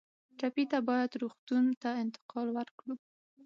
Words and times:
ټپي 0.37 0.63
ته 0.71 0.77
باید 0.89 1.19
روغتون 1.21 1.65
ته 1.81 1.89
انتقال 2.03 2.47
ورکړو. 2.53 2.93